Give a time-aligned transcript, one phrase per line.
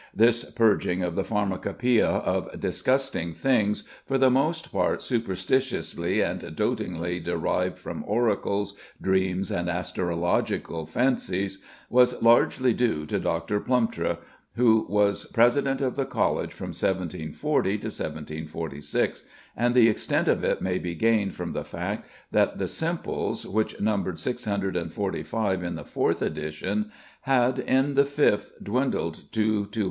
[0.15, 7.23] This purging of the Pharmacopœia of disgusting things, "for the most part superstitiously and doatingly
[7.23, 13.59] derived from oracles, dreams, and astrological fancies," was largely due to Dr.
[13.59, 14.17] Plumptre,
[14.55, 19.23] who was president of the College from 1740 to 1746,
[19.55, 23.79] and the extent of it may be gained from the fact that the "simples," which
[23.79, 26.89] numbered 645 in the fourth edition,
[27.25, 29.77] had, in the fifth, dwindled to 208.